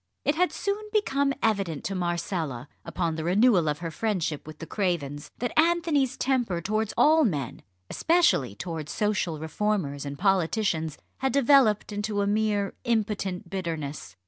[0.25, 4.65] It had soon become evident to Marcella, upon the renewal of her friendship with the
[4.65, 11.91] Cravens, that Anthony's temper towards all men, especially towards social reformers and politicians, had developed
[11.91, 14.15] into a mere impotent bitterness.